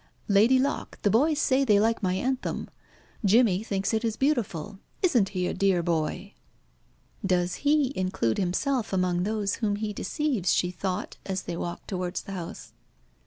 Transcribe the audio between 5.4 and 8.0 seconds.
a dear boy?" "Does he